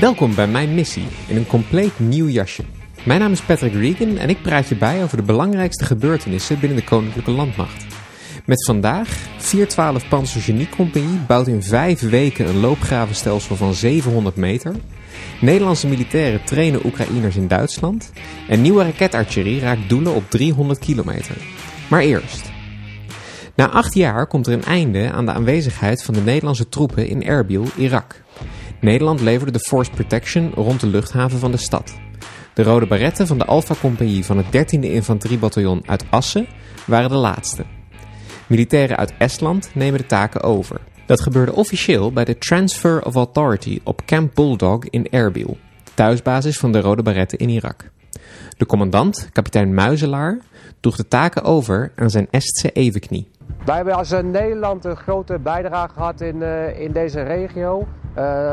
[0.00, 2.64] Welkom bij mijn missie in een compleet nieuw jasje.
[3.04, 6.78] Mijn naam is Patrick Regan en ik praat je bij over de belangrijkste gebeurtenissen binnen
[6.78, 7.86] de Koninklijke Landmacht.
[8.44, 14.74] Met vandaag 412 Panzergeniecompagnie bouwt in vijf weken een loopgravenstelsel van 700 meter.
[15.40, 18.12] Nederlandse militairen trainen Oekraïners in Duitsland.
[18.48, 21.36] En nieuwe raketartillerie raakt doelen op 300 kilometer.
[21.88, 22.50] Maar eerst.
[23.54, 27.24] Na acht jaar komt er een einde aan de aanwezigheid van de Nederlandse troepen in
[27.24, 28.24] Erbil, Irak.
[28.80, 31.94] Nederland leverde de force protection rond de luchthaven van de stad.
[32.54, 36.46] De rode baretten van de Alpha-compagnie van het 13e infanteriebataljon uit Assen
[36.86, 37.64] waren de laatste.
[38.46, 40.80] Militairen uit Estland nemen de taken over.
[41.06, 45.56] Dat gebeurde officieel bij de Transfer of Authority op Camp Bulldog in Erbil,
[45.94, 47.90] thuisbasis van de rode baretten in Irak.
[48.56, 50.38] De commandant, kapitein Muizelaar,
[50.80, 53.28] droeg de taken over aan zijn Estse evenknie.
[53.64, 57.86] Wij hebben als Nederland een grote bijdrage gehad in, uh, in deze regio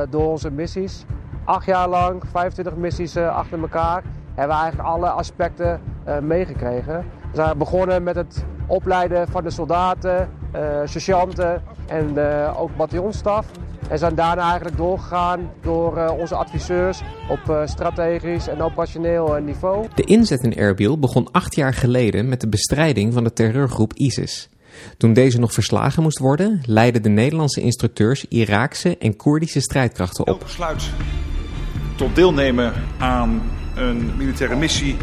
[0.10, 1.06] door onze missies.
[1.46, 5.82] Acht jaar lang, 25 missies uh, achter elkaar, hebben we eigenlijk alle aspecten
[6.22, 7.06] meegekregen.
[7.32, 10.30] We zijn begonnen met het opleiden van de soldaten,
[10.86, 12.18] sergeanten en
[12.56, 13.46] ook bataljonstaf.
[13.90, 19.88] En zijn daarna eigenlijk doorgegaan door onze adviseurs op strategisch en operationeel niveau.
[19.96, 24.50] De inzet in Erbil begon acht jaar geleden met de bestrijding van de terreurgroep ISIS.
[24.98, 30.28] Toen deze nog verslagen moest worden, leidden de Nederlandse instructeurs Iraakse en Koerdische strijdkrachten op.
[30.28, 30.84] Elk besluit
[31.96, 33.42] tot deelnemen aan
[33.76, 34.96] een militaire missie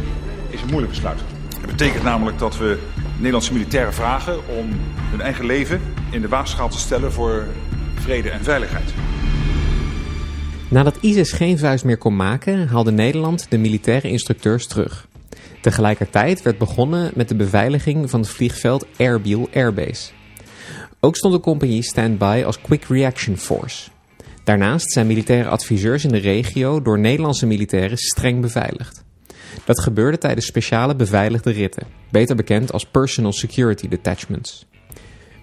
[0.48, 1.20] is een moeilijk besluit.
[1.60, 2.78] Het betekent namelijk dat we
[3.16, 4.68] Nederlandse militairen vragen om
[5.10, 7.46] hun eigen leven in de waagschaal te stellen voor
[7.94, 8.94] vrede en veiligheid.
[10.68, 15.08] Nadat ISIS geen vuist meer kon maken, haalde Nederland de militaire instructeurs terug.
[15.60, 20.10] Tegelijkertijd werd begonnen met de beveiliging van het vliegveld Erbil Airbase.
[21.00, 23.90] Ook stond de compagnie stand-by als Quick Reaction Force.
[24.44, 29.04] Daarnaast zijn militaire adviseurs in de regio door Nederlandse militairen streng beveiligd.
[29.64, 34.66] Dat gebeurde tijdens speciale beveiligde ritten, beter bekend als Personal Security Detachments.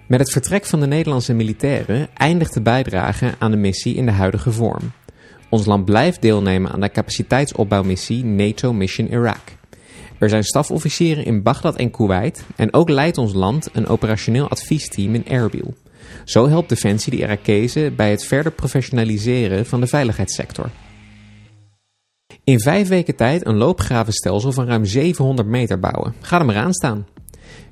[0.06, 4.12] Met het vertrek van de Nederlandse militairen eindigt de bijdrage aan de missie in de
[4.12, 4.92] huidige vorm.
[5.50, 9.57] Ons land blijft deelnemen aan de capaciteitsopbouwmissie NATO Mission Iraq.
[10.18, 15.14] Er zijn stafofficieren in Bagdad en Kuwait en ook leidt ons land een operationeel adviesteam
[15.14, 15.74] in Erbil.
[16.24, 20.70] Zo helpt Defensie de Irakezen bij het verder professionaliseren van de veiligheidssector.
[22.44, 26.14] In vijf weken tijd een loopgravenstelsel van ruim 700 meter bouwen.
[26.20, 27.06] Ga er maar aan staan.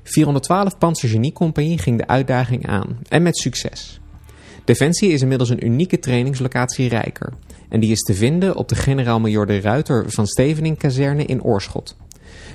[0.03, 3.99] 412 Panzergeniecompagnie ging de uitdaging aan en met succes.
[4.65, 7.33] Defensie is inmiddels een unieke trainingslocatie rijker.
[7.69, 11.95] En die is te vinden op de generaal-major de Ruiter van Stevening kazerne in Oorschot.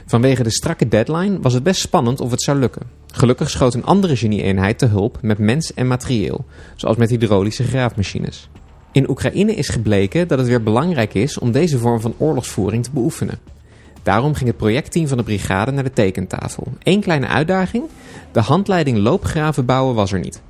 [0.06, 2.82] Vanwege de strakke deadline was het best spannend of het zou lukken.
[3.06, 6.44] Gelukkig schoot een andere genie-eenheid te hulp met mens en materieel,
[6.76, 8.48] zoals met hydraulische graafmachines.
[8.92, 12.91] In Oekraïne is gebleken dat het weer belangrijk is om deze vorm van oorlogsvoering te
[12.91, 13.38] beoefenen.
[14.03, 16.66] Daarom ging het projectteam van de brigade naar de tekentafel.
[16.82, 17.84] Eén kleine uitdaging,
[18.32, 20.42] de handleiding loopgraven bouwen was er niet.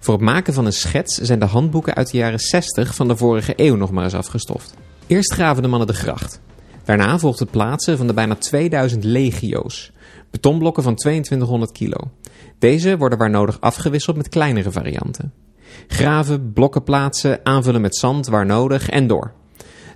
[0.00, 3.16] Voor het maken van een schets zijn de handboeken uit de jaren 60 van de
[3.16, 4.74] vorige eeuw nog maar eens afgestoft.
[5.06, 6.40] Eerst graven de mannen de gracht.
[6.88, 9.92] Daarna volgt het plaatsen van de bijna 2000 legio's,
[10.30, 11.96] betonblokken van 2200 kilo.
[12.58, 15.32] Deze worden waar nodig afgewisseld met kleinere varianten.
[15.86, 19.32] Graven, blokken plaatsen, aanvullen met zand waar nodig en door.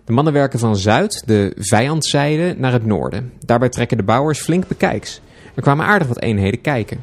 [0.04, 3.32] De mannen werken van zuid, de vijandzijde, naar het noorden.
[3.38, 5.20] Daarbij trekken de bouwers flink bekijks.
[5.54, 7.00] Er kwamen aardig wat eenheden kijken.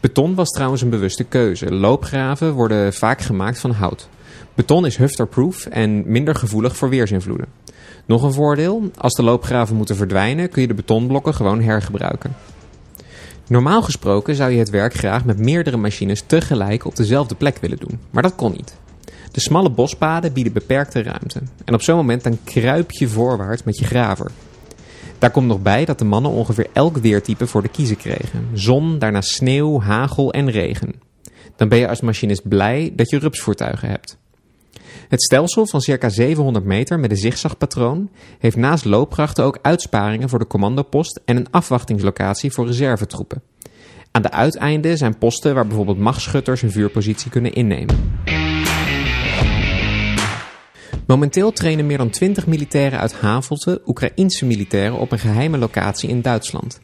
[0.00, 1.72] Beton was trouwens een bewuste keuze.
[1.72, 4.08] Loopgraven worden vaak gemaakt van hout.
[4.54, 7.48] Beton is hufterproof en minder gevoelig voor weersinvloeden.
[8.06, 12.36] Nog een voordeel, als de loopgraven moeten verdwijnen kun je de betonblokken gewoon hergebruiken.
[13.46, 17.78] Normaal gesproken zou je het werk graag met meerdere machines tegelijk op dezelfde plek willen
[17.78, 18.76] doen, maar dat kon niet.
[19.30, 23.78] De smalle bospaden bieden beperkte ruimte en op zo'n moment dan kruip je voorwaarts met
[23.78, 24.30] je graver.
[25.18, 28.48] Daar komt nog bij dat de mannen ongeveer elk weertype voor de kiezen kregen.
[28.52, 30.94] Zon, daarna sneeuw, hagel en regen.
[31.56, 34.16] Dan ben je als machinist blij dat je rupsvoertuigen hebt.
[35.08, 40.38] Het stelsel van circa 700 meter met een zigzagpatroon heeft naast loopgrachten ook uitsparingen voor
[40.38, 43.42] de commandopost en een afwachtingslocatie voor reservetroepen.
[44.10, 48.18] Aan de uiteinden zijn posten waar bijvoorbeeld machtschutters een vuurpositie kunnen innemen.
[51.06, 56.22] Momenteel trainen meer dan 20 militairen uit Havelte Oekraïense militairen op een geheime locatie in
[56.22, 56.80] Duitsland.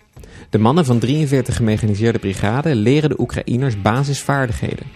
[0.51, 4.87] De mannen van 43 gemechaniseerde brigade leren de Oekraïners basisvaardigheden.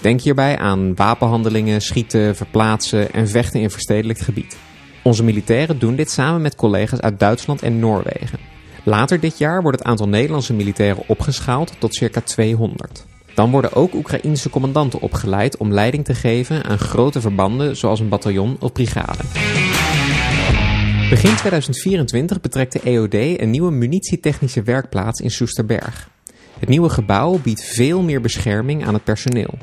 [0.00, 4.56] Denk hierbij aan wapenhandelingen, schieten, verplaatsen en vechten in verstedelijkt gebied.
[5.02, 8.38] Onze militairen doen dit samen met collega's uit Duitsland en Noorwegen.
[8.84, 13.06] Later dit jaar wordt het aantal Nederlandse militairen opgeschaald tot circa 200.
[13.34, 18.08] Dan worden ook Oekraïense commandanten opgeleid om leiding te geven aan grote verbanden zoals een
[18.08, 19.22] bataljon of brigade.
[21.10, 26.10] Begin 2024 betrekt de EOD een nieuwe munitietechnische werkplaats in Soesterberg.
[26.58, 29.58] Het nieuwe gebouw biedt veel meer bescherming aan het personeel.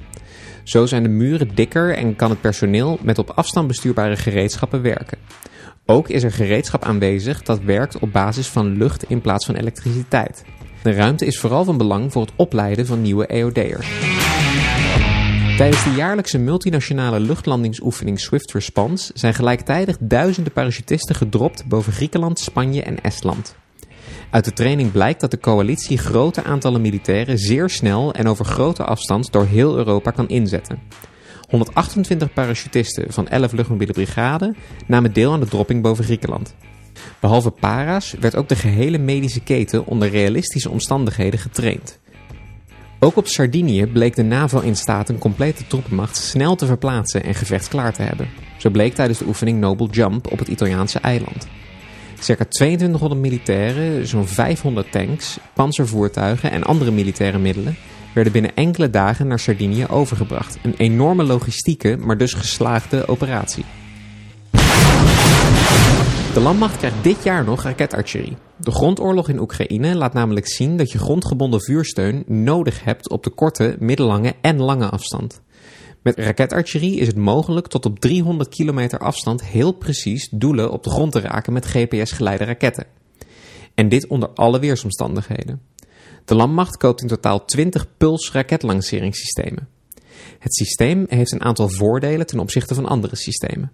[0.67, 5.17] Zo zijn de muren dikker en kan het personeel met op afstand bestuurbare gereedschappen werken.
[5.85, 10.43] Ook is er gereedschap aanwezig dat werkt op basis van lucht in plaats van elektriciteit.
[10.83, 13.87] De ruimte is vooral van belang voor het opleiden van nieuwe EOD'ers.
[15.57, 22.83] Tijdens de jaarlijkse multinationale luchtlandingsoefening Swift Response zijn gelijktijdig duizenden parachutisten gedropt boven Griekenland, Spanje
[22.83, 23.55] en Estland.
[24.29, 28.83] Uit de training blijkt dat de coalitie grote aantallen militairen zeer snel en over grote
[28.83, 30.79] afstand door heel Europa kan inzetten.
[31.49, 34.55] 128 parachutisten van 11 luchtmobiele brigade
[34.87, 36.55] namen deel aan de dropping boven Griekenland.
[37.19, 41.99] Behalve para's werd ook de gehele medische keten onder realistische omstandigheden getraind.
[42.99, 47.35] Ook op Sardinië bleek de NAVO in staat een complete troepenmacht snel te verplaatsen en
[47.35, 48.29] gevechtsklaar te hebben.
[48.57, 51.47] Zo bleek tijdens de oefening Noble Jump op het Italiaanse eiland.
[52.19, 57.75] Circa 2200 militairen, zo'n 500 tanks, panzervoertuigen en andere militaire middelen
[58.13, 60.57] werden binnen enkele dagen naar Sardinië overgebracht.
[60.61, 63.65] Een enorme logistieke, maar dus geslaagde operatie.
[66.33, 68.37] De landmacht krijgt dit jaar nog raketartillerie.
[68.57, 73.29] De grondoorlog in Oekraïne laat namelijk zien dat je grondgebonden vuursteun nodig hebt op de
[73.29, 75.41] korte, middellange en lange afstand.
[76.07, 80.89] Met raketartillerie is het mogelijk tot op 300 kilometer afstand heel precies doelen op de
[80.89, 82.85] grond te raken met GPS-geleide raketten.
[83.73, 85.61] En dit onder alle weersomstandigheden.
[86.25, 89.67] De landmacht koopt in totaal 20 Puls raketlanceringssystemen.
[90.39, 93.71] Het systeem heeft een aantal voordelen ten opzichte van andere systemen.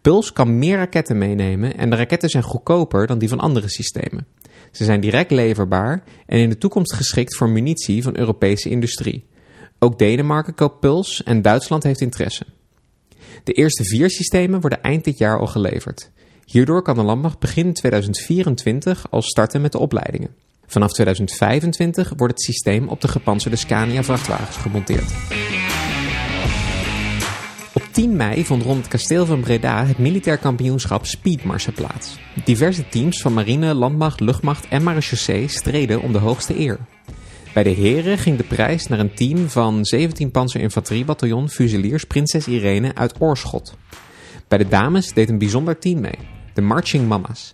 [0.00, 4.26] Puls kan meer raketten meenemen en de raketten zijn goedkoper dan die van andere systemen.
[4.70, 9.30] Ze zijn direct leverbaar en in de toekomst geschikt voor munitie van Europese industrie.
[9.84, 12.44] Ook Denemarken koopt Puls en Duitsland heeft interesse.
[13.44, 16.10] De eerste vier systemen worden eind dit jaar al geleverd.
[16.44, 20.34] Hierdoor kan de landmacht begin 2024 al starten met de opleidingen.
[20.66, 25.12] Vanaf 2025 wordt het systeem op de gepantserde Scania vrachtwagens gemonteerd.
[27.72, 32.18] Op 10 mei vond rond het kasteel van Breda het militair kampioenschap Speedmarsen plaats.
[32.44, 36.78] Diverse teams van marine, landmacht, luchtmacht en marechaussee streden om de hoogste eer.
[37.52, 42.94] Bij de heren ging de prijs naar een team van 17 panzerinfanteriebataljon Fusiliers Prinses Irene
[42.94, 43.76] uit Oorschot.
[44.48, 46.18] Bij de dames deed een bijzonder team mee,
[46.54, 47.52] de Marching Mamas.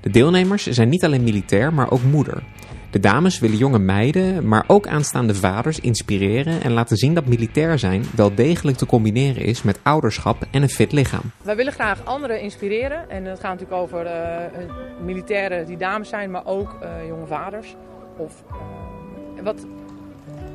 [0.00, 2.42] De deelnemers zijn niet alleen militair, maar ook moeder.
[2.90, 7.78] De dames willen jonge meiden, maar ook aanstaande vaders inspireren en laten zien dat militair
[7.78, 11.22] zijn wel degelijk te combineren is met ouderschap en een fit lichaam.
[11.42, 16.30] Wij willen graag anderen inspireren en het gaat natuurlijk over uh, militairen die dames zijn,
[16.30, 17.76] maar ook uh, jonge vaders.
[18.16, 18.44] Of,
[19.42, 19.66] wat...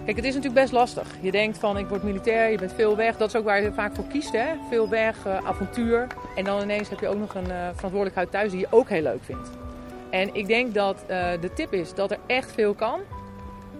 [0.05, 1.07] Kijk, het is natuurlijk best lastig.
[1.21, 3.17] Je denkt van ik word militair, je bent veel weg.
[3.17, 4.45] Dat is ook waar je vaak voor kiest, hè?
[4.69, 6.07] Veel weg, avontuur.
[6.35, 9.23] En dan ineens heb je ook nog een verantwoordelijkheid thuis die je ook heel leuk
[9.23, 9.49] vindt.
[10.09, 12.99] En ik denk dat uh, de tip is dat er echt veel kan.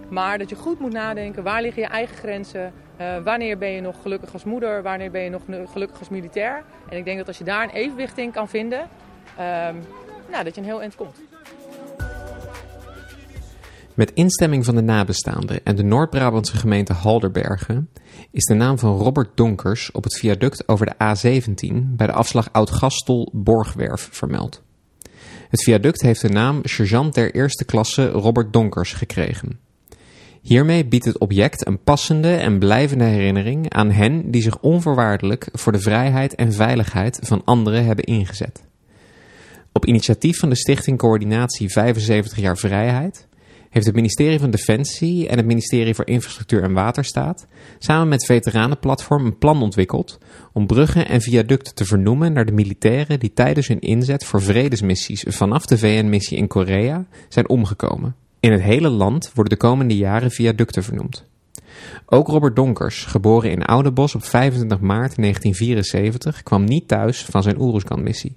[0.10, 2.74] Maar dat je goed moet nadenken, waar liggen je eigen grenzen?
[3.24, 4.84] Wanneer ben je nog gelukkig als moeder?
[4.84, 5.42] Wanneer ben je nog
[5.72, 6.64] gelukkig als militair?
[6.90, 9.46] En ik denk dat als je daar een evenwicht in kan vinden, uh,
[10.32, 11.18] nou, dat je een heel eind komt.
[13.96, 17.90] Met instemming van de nabestaanden en de Noord-Brabantse gemeente Halderbergen
[18.32, 22.50] is de naam van Robert Donkers op het viaduct over de A17 bij de afslag
[22.52, 24.64] Oud-Gastel-Borgwerf vermeld.
[25.50, 29.60] Het viaduct heeft de naam Sergeant der Eerste Klasse Robert Donkers gekregen.
[30.42, 35.72] Hiermee biedt het object een passende en blijvende herinnering aan hen die zich onvoorwaardelijk voor
[35.72, 38.64] de vrijheid en veiligheid van anderen hebben ingezet.
[39.72, 43.28] Op initiatief van de Stichting Coördinatie 75 jaar Vrijheid
[43.74, 47.48] heeft het ministerie van Defensie en het ministerie voor Infrastructuur en Waterstaat
[47.80, 50.18] samen met Veteranenplatform een plan ontwikkeld
[50.52, 55.26] om bruggen en viaducten te vernoemen naar de militairen die tijdens hun inzet voor vredesmissies
[55.28, 58.16] vanaf de VN-missie in Korea zijn omgekomen.
[58.40, 61.26] In het hele land worden de komende jaren viaducten vernoemd.
[62.06, 67.60] Ook Robert Donkers, geboren in Oudebos op 25 maart 1974, kwam niet thuis van zijn
[67.60, 68.36] Oeruzkan-missie.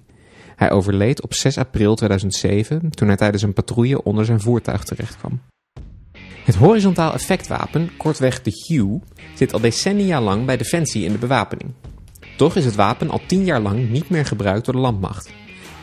[0.57, 5.41] Hij overleed op 6 april 2007 toen hij tijdens een patrouille onder zijn voertuig terechtkwam.
[6.43, 8.99] Het horizontaal effectwapen, kortweg de HUE,
[9.35, 11.71] zit al decennia lang bij Defensie in de bewapening.
[12.37, 15.33] Toch is het wapen al 10 jaar lang niet meer gebruikt door de landmacht.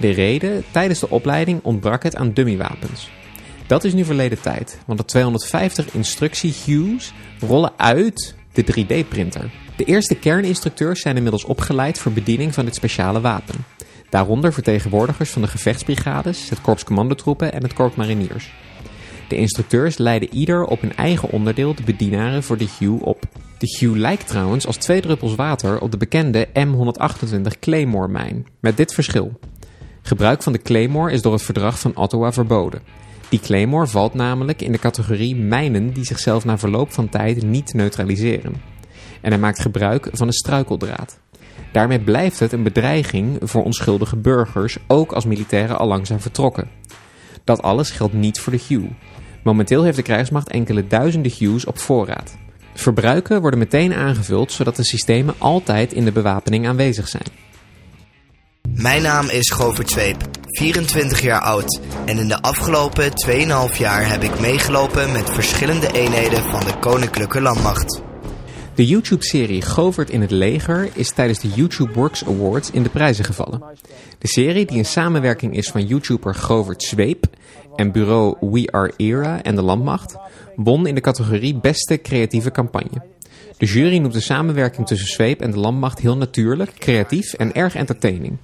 [0.00, 3.10] De reden, tijdens de opleiding ontbrak het aan dummywapens.
[3.66, 9.50] Dat is nu verleden tijd, want de 250 instructie HUE's rollen uit de 3D-printer.
[9.76, 13.54] De eerste kerninstructeurs zijn inmiddels opgeleid voor bediening van dit speciale wapen.
[14.14, 18.52] Daaronder vertegenwoordigers van de gevechtsbrigades, het korps commandotroepen en het korps mariniers.
[19.28, 23.22] De instructeurs leiden ieder op hun eigen onderdeel de bedienaren voor de Hue op.
[23.58, 28.94] De Hue lijkt trouwens als twee druppels water op de bekende M128 Claymore-mijn, met dit
[28.94, 29.38] verschil.
[30.02, 32.82] Gebruik van de Claymore is door het verdrag van Ottawa verboden.
[33.28, 37.74] Die Claymore valt namelijk in de categorie mijnen die zichzelf na verloop van tijd niet
[37.74, 38.62] neutraliseren.
[39.20, 41.22] En hij maakt gebruik van een struikeldraad.
[41.74, 46.68] Daarmee blijft het een bedreiging voor onschuldige burgers, ook als militairen al lang zijn vertrokken.
[47.44, 48.88] Dat alles geldt niet voor de Hue.
[49.42, 52.36] Momenteel heeft de krijgsmacht enkele duizenden Hues op voorraad.
[52.74, 57.26] Verbruiken worden meteen aangevuld zodat de systemen altijd in de bewapening aanwezig zijn.
[58.68, 63.10] Mijn naam is Govert Zweep, 24 jaar oud en in de afgelopen
[63.72, 68.13] 2,5 jaar heb ik meegelopen met verschillende eenheden van de Koninklijke Landmacht.
[68.74, 73.24] De YouTube-serie Govert in het leger is tijdens de YouTube Works Awards in de prijzen
[73.24, 73.62] gevallen.
[74.18, 77.26] De serie, die een samenwerking is van YouTuber Govert Zweep
[77.76, 80.16] en bureau We Are Era en de Landmacht,
[80.56, 83.02] won in de categorie Beste Creatieve Campagne.
[83.58, 87.74] De jury noemt de samenwerking tussen Zweep en de Landmacht heel natuurlijk, creatief en erg
[87.74, 88.36] entertaining.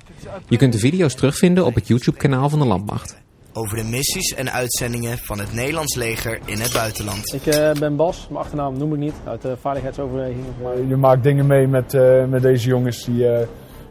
[0.49, 3.17] Je kunt de video's terugvinden op het YouTube-kanaal van de Landmacht.
[3.61, 7.33] Over de missies en uitzendingen van het Nederlands leger in het buitenland.
[7.35, 10.45] Ik uh, ben Bas, mijn achternaam noem ik niet, uit de veiligheidsoverweging.
[10.63, 10.79] Maar...
[10.89, 13.39] Je maakt dingen mee met, uh, met deze jongens die, uh,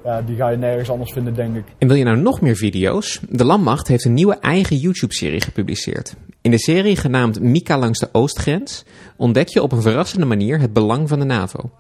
[0.04, 1.64] ja, die ga je nergens anders vinden, denk ik.
[1.78, 3.20] En wil je nou nog meer video's?
[3.30, 6.16] De Landmacht heeft een nieuwe eigen YouTube-serie gepubliceerd.
[6.42, 8.84] In de serie genaamd Mika langs de oostgrens
[9.18, 11.72] ontdek je op een verrassende manier het belang van de NAVO.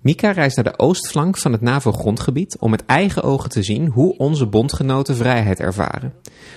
[0.00, 4.16] Mika reist naar de oostflank van het NAVO-grondgebiet om met eigen ogen te zien hoe
[4.16, 6.12] onze bondgenoten vrijheid ervaren.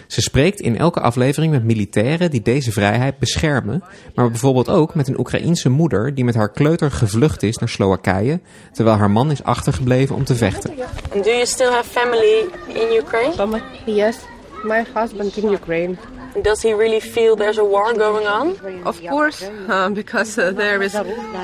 [0.08, 3.84] Ze spreekt in elke aflevering met militairen die deze vrijheid beschermen,
[4.16, 8.40] maar bijvoorbeeld ook met een Oekraïense moeder die met haar kleuter gevlucht is naar Slowakije,
[8.72, 10.74] terwijl haar man is achtergebleven om te vechten.
[11.14, 13.62] And do you still have family in Ukraine?
[13.86, 14.18] Yes,
[14.64, 15.96] my husband in Ukraine.
[16.42, 18.56] Does he really feel there's a war going on?
[18.86, 20.96] Of course, uh, because uh, there is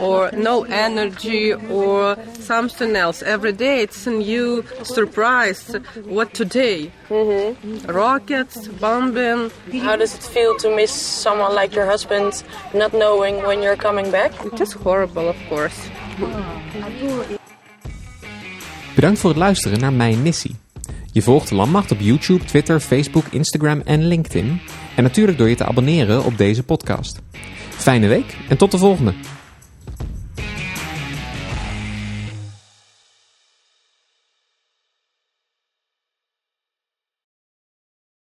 [0.01, 3.23] or no energy or something else.
[3.23, 5.75] Every day it's a new surprise.
[6.05, 6.91] What today?
[7.09, 7.91] Mm-hmm.
[7.91, 9.51] Rockets, bombing.
[9.81, 14.11] How does it feel to miss someone like your husband, not knowing when you're coming
[14.11, 14.31] back?
[14.45, 15.89] It is horrible, of course.
[18.95, 20.55] Bedankt voor het luisteren naar Mijn Missie.
[21.11, 24.61] Je volgt de Landmacht op YouTube, Twitter, Facebook, Instagram en LinkedIn.
[24.95, 27.21] En natuurlijk door je te abonneren op deze podcast.
[27.69, 29.13] Fijne week en tot de volgende!